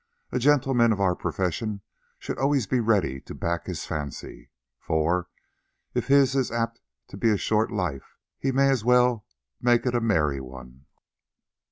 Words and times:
A 0.31 0.39
gentleman 0.39 0.91
of 0.91 0.99
our 0.99 1.15
profession 1.15 1.81
should 2.17 2.39
always 2.39 2.65
be 2.65 2.79
ready 2.79 3.19
to 3.21 3.35
back 3.35 3.67
his 3.67 3.85
fancy, 3.85 4.49
for 4.79 5.29
if 5.93 6.07
his 6.07 6.35
is 6.35 6.49
apt 6.51 6.81
to 7.09 7.17
be 7.17 7.29
a 7.29 7.37
short 7.37 7.69
life 7.69 8.17
he 8.39 8.51
may 8.51 8.71
as 8.71 8.83
well 8.83 9.27
make 9.61 9.85
it 9.85 9.93
a 9.93 10.01
merry 10.01 10.41
one." 10.41 10.87